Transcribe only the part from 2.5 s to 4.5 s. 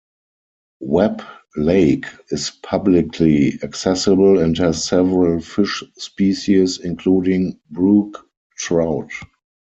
publicly accessible